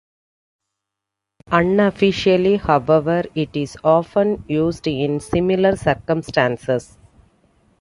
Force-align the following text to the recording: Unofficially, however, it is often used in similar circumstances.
Unofficially, 1.51 2.55
however, 2.57 3.21
it 3.35 3.55
is 3.55 3.77
often 3.83 4.43
used 4.47 4.87
in 4.87 5.19
similar 5.19 5.75
circumstances. 5.75 6.97